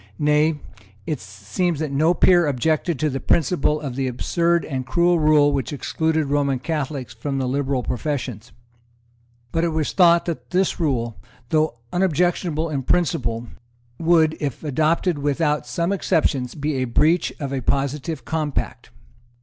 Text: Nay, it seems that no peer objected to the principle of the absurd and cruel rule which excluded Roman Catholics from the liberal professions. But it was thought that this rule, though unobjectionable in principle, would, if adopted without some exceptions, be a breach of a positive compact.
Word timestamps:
Nay, 0.17 0.59
it 1.05 1.19
seems 1.19 1.77
that 1.79 1.91
no 1.91 2.15
peer 2.15 2.47
objected 2.47 2.97
to 2.97 3.07
the 3.11 3.19
principle 3.19 3.79
of 3.79 3.95
the 3.95 4.07
absurd 4.07 4.65
and 4.65 4.83
cruel 4.83 5.19
rule 5.19 5.51
which 5.53 5.71
excluded 5.71 6.25
Roman 6.25 6.57
Catholics 6.57 7.13
from 7.13 7.37
the 7.37 7.47
liberal 7.47 7.83
professions. 7.83 8.51
But 9.51 9.63
it 9.63 9.69
was 9.69 9.93
thought 9.93 10.25
that 10.25 10.49
this 10.49 10.79
rule, 10.79 11.19
though 11.49 11.75
unobjectionable 11.93 12.67
in 12.71 12.81
principle, 12.81 13.45
would, 13.99 14.35
if 14.39 14.63
adopted 14.63 15.19
without 15.19 15.67
some 15.67 15.91
exceptions, 15.93 16.55
be 16.55 16.77
a 16.77 16.85
breach 16.85 17.31
of 17.39 17.53
a 17.53 17.61
positive 17.61 18.25
compact. 18.25 18.89